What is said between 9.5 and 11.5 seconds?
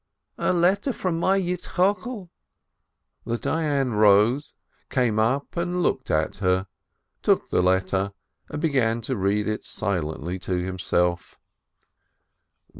silently to himself.